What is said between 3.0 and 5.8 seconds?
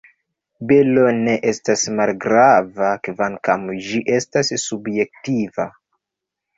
kvankam ĝi estas subjektiva.